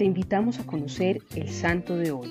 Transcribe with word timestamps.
te 0.00 0.06
invitamos 0.06 0.58
a 0.58 0.64
conocer 0.64 1.20
el 1.36 1.50
santo 1.50 1.94
de 1.94 2.10
hoy. 2.10 2.30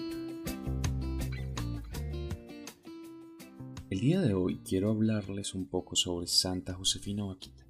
El 3.92 4.00
día 4.00 4.22
de 4.22 4.34
hoy 4.34 4.60
quiero 4.68 4.90
hablarles 4.90 5.54
un 5.54 5.68
poco 5.68 5.96
sobre 5.96 6.26
Santa 6.26 6.74
Josefina 6.74 7.26
Vaquita. 7.26 7.68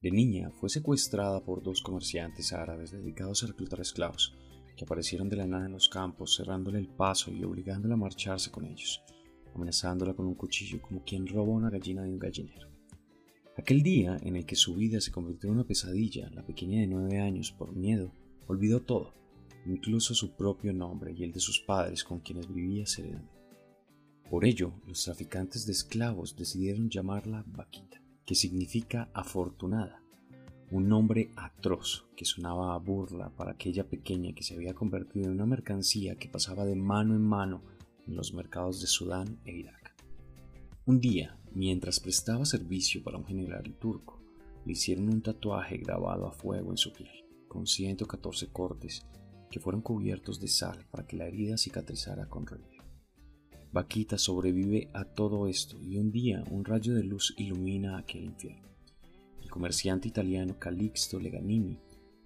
De 0.00 0.10
niña 0.10 0.50
fue 0.52 0.70
secuestrada 0.70 1.44
por 1.44 1.62
dos 1.62 1.82
comerciantes 1.82 2.54
árabes 2.54 2.90
dedicados 2.90 3.42
a 3.42 3.48
reclutar 3.48 3.80
esclavos, 3.80 4.34
que 4.74 4.84
aparecieron 4.84 5.28
de 5.28 5.36
la 5.36 5.46
nada 5.46 5.66
en 5.66 5.72
los 5.72 5.90
campos, 5.90 6.34
cerrándole 6.34 6.78
el 6.78 6.88
paso 6.88 7.30
y 7.30 7.44
obligándola 7.44 7.96
a 7.96 7.98
marcharse 7.98 8.50
con 8.50 8.64
ellos, 8.64 9.02
amenazándola 9.54 10.14
con 10.14 10.24
un 10.24 10.36
cuchillo 10.36 10.80
como 10.80 11.04
quien 11.04 11.26
roba 11.26 11.52
una 11.52 11.68
gallina 11.68 12.02
de 12.02 12.08
un 12.08 12.18
gallinero. 12.18 12.70
Aquel 13.58 13.82
día 13.82 14.16
en 14.22 14.36
el 14.36 14.46
que 14.46 14.56
su 14.56 14.74
vida 14.74 15.02
se 15.02 15.12
convirtió 15.12 15.50
en 15.50 15.56
una 15.56 15.66
pesadilla, 15.66 16.30
la 16.30 16.46
pequeña 16.46 16.80
de 16.80 16.86
nueve 16.86 17.18
años, 17.18 17.52
por 17.52 17.76
miedo, 17.76 18.10
olvidó 18.46 18.80
todo, 18.80 19.18
incluso 19.68 20.14
su 20.14 20.32
propio 20.32 20.72
nombre 20.72 21.12
y 21.12 21.24
el 21.24 21.32
de 21.32 21.40
sus 21.40 21.60
padres 21.60 22.04
con 22.04 22.20
quienes 22.20 22.52
vivía 22.52 22.86
serenamente. 22.86 23.38
Por 24.30 24.44
ello, 24.44 24.72
los 24.86 25.04
traficantes 25.04 25.66
de 25.66 25.72
esclavos 25.72 26.36
decidieron 26.36 26.90
llamarla 26.90 27.44
Vaquita, 27.46 28.02
que 28.26 28.34
significa 28.34 29.10
afortunada, 29.14 30.02
un 30.70 30.88
nombre 30.88 31.30
atroz 31.36 32.04
que 32.14 32.26
sonaba 32.26 32.74
a 32.74 32.78
burla 32.78 33.30
para 33.30 33.52
aquella 33.52 33.88
pequeña 33.88 34.34
que 34.34 34.42
se 34.42 34.54
había 34.54 34.74
convertido 34.74 35.26
en 35.26 35.32
una 35.32 35.46
mercancía 35.46 36.16
que 36.16 36.28
pasaba 36.28 36.66
de 36.66 36.74
mano 36.74 37.14
en 37.14 37.22
mano 37.22 37.62
en 38.06 38.16
los 38.16 38.34
mercados 38.34 38.80
de 38.80 38.86
Sudán 38.86 39.38
e 39.46 39.52
Irak. 39.52 39.94
Un 40.84 41.00
día, 41.00 41.38
mientras 41.54 42.00
prestaba 42.00 42.44
servicio 42.44 43.02
para 43.02 43.18
un 43.18 43.24
general 43.24 43.74
turco, 43.78 44.20
le 44.66 44.72
hicieron 44.72 45.08
un 45.08 45.22
tatuaje 45.22 45.78
grabado 45.78 46.26
a 46.26 46.32
fuego 46.32 46.70
en 46.70 46.76
su 46.76 46.92
piel 46.92 47.24
con 47.48 47.66
114 47.66 48.48
cortes 48.48 49.06
que 49.50 49.60
fueron 49.60 49.82
cubiertos 49.82 50.40
de 50.40 50.48
sal 50.48 50.86
para 50.90 51.06
que 51.06 51.16
la 51.16 51.26
herida 51.26 51.56
cicatrizara 51.56 52.28
con 52.28 52.46
relieve. 52.46 52.78
Vaquita 53.72 54.16
sobrevive 54.16 54.88
a 54.94 55.04
todo 55.04 55.46
esto 55.46 55.78
y 55.82 55.98
un 55.98 56.10
día 56.10 56.42
un 56.50 56.64
rayo 56.64 56.94
de 56.94 57.04
luz 57.04 57.34
ilumina 57.36 57.98
aquel 57.98 58.24
infierno. 58.24 58.68
El 59.42 59.50
comerciante 59.50 60.08
italiano 60.08 60.58
Calixto 60.58 61.18
Leganini 61.20 61.78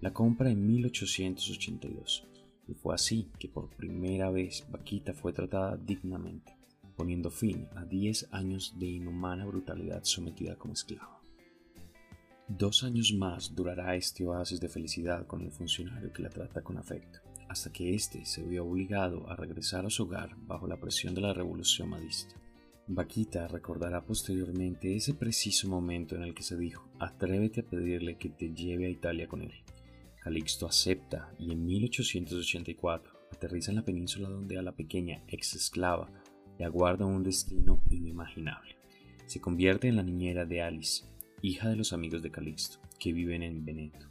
la 0.02 0.12
compra 0.12 0.50
en 0.50 0.66
1882 0.66 2.26
y 2.66 2.74
fue 2.74 2.94
así 2.94 3.30
que 3.38 3.48
por 3.48 3.70
primera 3.70 4.30
vez 4.30 4.66
Vaquita 4.68 5.14
fue 5.14 5.32
tratada 5.32 5.76
dignamente, 5.76 6.56
poniendo 6.96 7.30
fin 7.30 7.68
a 7.76 7.84
10 7.84 8.28
años 8.32 8.74
de 8.78 8.86
inhumana 8.86 9.46
brutalidad 9.46 10.02
sometida 10.02 10.56
como 10.56 10.74
esclava. 10.74 11.21
Dos 12.48 12.82
años 12.82 13.14
más 13.16 13.54
durará 13.54 13.94
este 13.94 14.26
oasis 14.26 14.60
de 14.60 14.68
felicidad 14.68 15.26
con 15.26 15.42
el 15.42 15.52
funcionario 15.52 16.12
que 16.12 16.22
la 16.22 16.28
trata 16.28 16.62
con 16.62 16.76
afecto, 16.76 17.20
hasta 17.48 17.72
que 17.72 17.94
éste 17.94 18.24
se 18.26 18.42
vio 18.42 18.66
obligado 18.66 19.30
a 19.30 19.36
regresar 19.36 19.86
a 19.86 19.90
su 19.90 20.02
hogar 20.02 20.36
bajo 20.38 20.66
la 20.66 20.76
presión 20.76 21.14
de 21.14 21.20
la 21.20 21.32
revolución 21.32 21.88
madista. 21.88 22.34
Vaquita 22.88 23.46
recordará 23.46 24.04
posteriormente 24.04 24.94
ese 24.94 25.14
preciso 25.14 25.68
momento 25.68 26.16
en 26.16 26.22
el 26.24 26.34
que 26.34 26.42
se 26.42 26.56
dijo, 26.56 26.88
atrévete 26.98 27.60
a 27.60 27.66
pedirle 27.66 28.18
que 28.18 28.28
te 28.28 28.52
lleve 28.52 28.86
a 28.86 28.90
Italia 28.90 29.28
con 29.28 29.42
él. 29.42 29.52
Calixto 30.20 30.66
acepta 30.66 31.32
y 31.38 31.52
en 31.52 31.64
1884 31.64 33.12
aterriza 33.32 33.70
en 33.70 33.76
la 33.76 33.84
península 33.84 34.28
donde 34.28 34.58
a 34.58 34.62
la 34.62 34.72
pequeña 34.72 35.22
ex 35.28 35.54
esclava 35.54 36.12
le 36.58 36.64
aguarda 36.64 37.06
un 37.06 37.22
destino 37.22 37.82
inimaginable. 37.90 38.76
Se 39.26 39.40
convierte 39.40 39.88
en 39.88 39.96
la 39.96 40.02
niñera 40.02 40.44
de 40.44 40.60
Alice, 40.60 41.04
hija 41.42 41.68
de 41.68 41.74
los 41.74 41.92
amigos 41.92 42.22
de 42.22 42.30
Calixto, 42.30 42.78
que 43.00 43.12
viven 43.12 43.42
en 43.42 43.64
Veneto. 43.64 44.06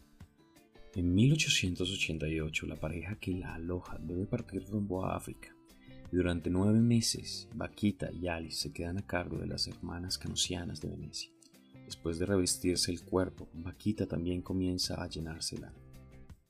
En 0.96 1.16
1888 1.16 2.68
la 2.68 2.76
pareja 2.76 3.16
que 3.16 3.32
la 3.32 3.56
aloja 3.56 3.98
debe 4.00 4.26
partir 4.26 4.66
rumbo 4.66 5.06
a 5.06 5.16
África. 5.16 5.56
Y 6.12 6.18
durante 6.18 6.50
nueve 6.50 6.82
meses, 6.82 7.48
Vaquita 7.56 8.12
y 8.12 8.28
Alice 8.28 8.58
se 8.58 8.74
quedan 8.74 8.98
a 8.98 9.08
cargo 9.08 9.38
de 9.38 9.48
las 9.48 9.66
hermanas 9.68 10.18
canosianas 10.18 10.82
de 10.82 10.90
Venecia. 10.90 11.32
Después 11.86 12.20
de 12.20 12.26
revestirse 12.26 12.92
el 12.92 13.02
cuerpo, 13.02 13.48
Vaquita 13.54 14.06
también 14.06 14.42
comienza 14.42 15.02
a 15.02 15.08
llenársela. 15.08 15.74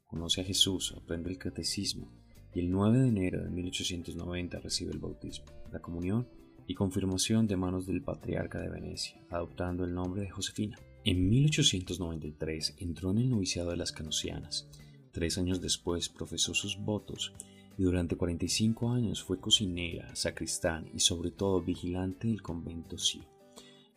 Conoce 0.07 0.41
a 0.41 0.43
Jesús, 0.43 0.95
aprende 0.97 1.29
el 1.29 1.37
catecismo 1.37 2.11
y 2.55 2.59
el 2.59 2.71
9 2.71 3.01
de 3.01 3.07
enero 3.07 3.43
de 3.43 3.51
1890 3.51 4.59
recibe 4.59 4.91
el 4.91 4.99
bautismo, 4.99 5.45
la 5.71 5.79
comunión 5.79 6.27
y 6.71 7.47
de 7.47 7.57
manos 7.57 7.85
del 7.85 8.01
patriarca 8.01 8.59
de 8.59 8.69
Venecia, 8.69 9.19
adoptando 9.29 9.83
el 9.83 9.93
nombre 9.93 10.21
de 10.21 10.29
Josefina. 10.29 10.77
En 11.03 11.29
1893 11.29 12.75
entró 12.77 13.11
en 13.11 13.17
el 13.17 13.29
noviciado 13.29 13.71
de 13.71 13.77
las 13.77 13.91
Canosianas. 13.91 14.69
Tres 15.11 15.37
años 15.37 15.59
después 15.59 16.07
profesó 16.07 16.53
sus 16.53 16.77
votos 16.77 17.33
y 17.77 17.83
durante 17.83 18.15
45 18.15 18.91
años 18.91 19.21
fue 19.21 19.39
cocinera, 19.39 20.15
sacristán 20.15 20.87
y 20.93 20.99
sobre 20.99 21.31
todo 21.31 21.61
vigilante 21.61 22.27
del 22.27 22.41
convento 22.41 22.97
Sio, 22.97 23.23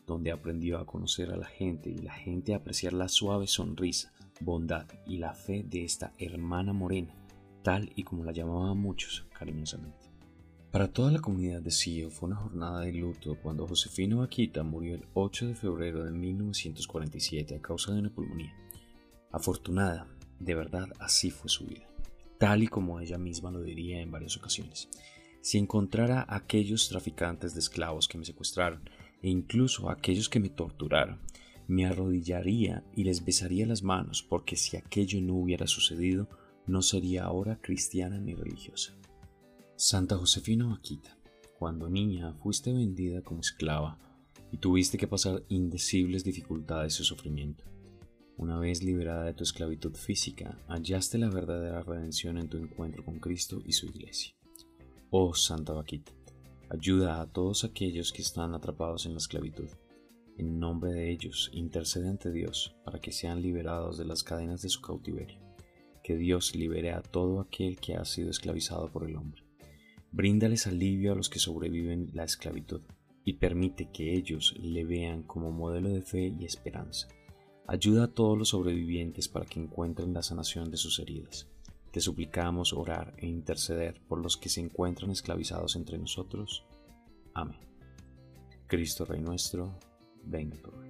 donde 0.07 0.33
aprendió 0.33 0.79
a 0.79 0.87
conocer 0.87 1.31
a 1.31 1.37
la 1.37 1.47
gente 1.47 1.91
y 1.91 1.99
la 1.99 2.15
gente 2.15 2.55
a 2.55 2.57
apreciar 2.57 2.93
la 2.93 3.09
suave 3.09 3.47
sonrisa, 3.47 4.13
bondad 4.41 4.87
y 5.07 5.19
la 5.19 5.35
fe 5.35 5.65
de 5.69 5.85
esta 5.85 6.13
hermana 6.19 6.73
morena, 6.73 7.15
tal 7.63 7.93
y 7.95 8.03
como 8.03 8.25
la 8.25 8.33
llamaban 8.33 8.79
muchos 8.79 9.27
cariñosamente. 9.39 10.14
Para 10.75 10.89
toda 10.89 11.13
la 11.13 11.21
comunidad 11.21 11.63
de 11.63 11.71
Sio 11.71 12.11
fue 12.11 12.27
una 12.27 12.35
jornada 12.35 12.81
de 12.81 12.93
luto 12.93 13.39
cuando 13.41 13.65
Josefina 13.65 14.17
Vaquita 14.17 14.65
murió 14.65 14.97
el 14.97 15.07
8 15.15 15.47
de 15.47 15.55
febrero 15.55 16.03
de 16.03 16.11
1947 16.11 17.55
a 17.55 17.63
causa 17.63 17.93
de 17.93 18.01
una 18.01 18.11
pulmonía. 18.13 18.53
Afortunada, 19.31 20.09
de 20.41 20.55
verdad 20.57 20.89
así 20.99 21.31
fue 21.31 21.49
su 21.49 21.67
vida, 21.67 21.87
tal 22.41 22.65
y 22.65 22.67
como 22.67 22.99
ella 22.99 23.19
misma 23.19 23.53
lo 23.53 23.63
diría 23.63 24.01
en 24.01 24.11
varias 24.11 24.37
ocasiones. 24.37 24.89
Si 25.43 25.59
encontrara 25.59 26.23
a 26.23 26.35
aquellos 26.35 26.89
traficantes 26.89 27.55
de 27.55 27.61
esclavos 27.61 28.09
que 28.09 28.19
me 28.19 28.25
secuestraron 28.25 28.91
e 29.23 29.31
incluso 29.31 29.89
a 29.89 29.93
aquellos 29.93 30.29
que 30.29 30.41
me 30.41 30.49
torturaron, 30.49 31.21
me 31.69 31.87
arrodillaría 31.87 32.83
y 32.97 33.05
les 33.05 33.25
besaría 33.25 33.65
las 33.65 33.85
manos 33.85 34.25
porque 34.25 34.57
si 34.57 34.77
aquello 34.77 35.21
no 35.21 35.35
hubiera 35.35 35.69
sucedido, 35.69 36.29
no 36.67 36.83
sería 36.83 37.27
ahora 37.27 37.61
cristiana 37.61 38.19
ni 38.19 38.35
religiosa. 38.35 38.93
Santa 39.87 40.17
Josefina 40.17 40.67
Vaquita, 40.67 41.15
cuando 41.59 41.91
niña 41.91 42.33
fuiste 42.43 42.73
vendida 42.73 43.21
como 43.21 43.43
esclava 43.43 43.99
y 44.51 44.57
tuviste 44.57 44.97
que 44.97 45.07
pasar 45.07 45.43
indecibles 45.51 46.25
dificultades 46.25 46.99
y 47.01 47.05
sufrimiento. 47.05 47.65
Una 48.39 48.59
vez 48.59 48.83
liberada 48.83 49.25
de 49.25 49.35
tu 49.35 49.45
esclavitud 49.45 49.95
física, 49.95 50.59
hallaste 50.69 51.19
la 51.19 51.29
verdadera 51.29 51.83
redención 51.83 52.39
en 52.39 52.49
tu 52.49 52.57
encuentro 52.57 53.05
con 53.05 53.21
Cristo 53.21 53.61
y 53.63 53.73
su 53.73 53.85
iglesia. 53.85 54.35
Oh 55.11 55.35
Santa 55.35 55.75
Vaquita, 55.75 56.13
ayuda 56.71 57.21
a 57.21 57.27
todos 57.27 57.65
aquellos 57.65 58.11
que 58.11 58.23
están 58.23 58.55
atrapados 58.55 59.05
en 59.05 59.13
la 59.13 59.19
esclavitud. 59.19 59.69
En 60.39 60.59
nombre 60.59 60.93
de 60.93 61.11
ellos, 61.11 61.51
intercede 61.53 62.09
ante 62.09 62.33
Dios 62.33 62.75
para 62.87 63.01
que 63.01 63.13
sean 63.13 63.43
liberados 63.43 63.99
de 63.99 64.07
las 64.07 64.23
cadenas 64.23 64.63
de 64.63 64.71
su 64.71 64.81
cautiverio. 64.81 65.43
Que 66.03 66.17
Dios 66.17 66.57
libere 66.57 66.93
a 66.93 67.03
todo 67.03 67.39
aquel 67.39 67.79
que 67.79 67.97
ha 67.97 68.07
sido 68.07 68.31
esclavizado 68.31 68.91
por 68.91 69.07
el 69.07 69.17
hombre 69.17 69.44
Bríndales 70.17 70.69
alivio 70.69 71.11
a 71.11 71.17
los 71.17 71.29
que 71.29 71.41
sobreviven 71.41 72.11
la 72.13 72.23
esclavitud 72.23 72.83
y 73.25 73.33
permite 73.33 73.91
que 73.91 74.15
ellos 74.15 74.55
le 74.61 74.85
vean 74.85 75.25
como 75.25 75.51
modelo 75.51 75.89
de 75.89 76.03
fe 76.03 76.33
y 76.39 76.45
esperanza. 76.45 77.09
Ayuda 77.67 78.05
a 78.05 78.15
todos 78.15 78.39
los 78.39 78.51
sobrevivientes 78.51 79.27
para 79.27 79.45
que 79.45 79.59
encuentren 79.59 80.15
la 80.15 80.23
sanación 80.23 80.71
de 80.71 80.77
sus 80.77 81.01
heridas. 81.01 81.49
Te 81.91 82.01
suplicamos 82.01 82.73
orar 82.73 83.13
e 83.19 83.27
interceder 83.27 84.01
por 84.07 84.21
los 84.21 84.37
que 84.37 84.49
se 84.49 84.61
encuentran 84.61 85.11
esclavizados 85.11 85.75
entre 85.75 85.99
nosotros. 85.99 86.65
Amén. 87.35 87.59
Cristo 88.69 89.05
Rey 89.05 89.21
nuestro, 89.21 89.81
venga 90.23 90.57
por 90.63 90.84